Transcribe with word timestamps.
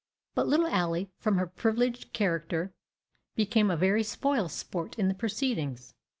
But 0.33 0.47
little 0.47 0.65
Ally, 0.65 1.03
from 1.19 1.37
her 1.37 1.45
privileged 1.45 2.11
character, 2.11 2.73
became 3.35 3.69
a 3.69 3.77
very 3.77 4.01
spoil 4.01 4.49
sport 4.49 4.97
in 4.97 5.09
the 5.09 5.13
proceedings. 5.13 5.93